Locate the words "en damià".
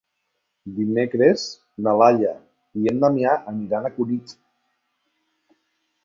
2.91-3.33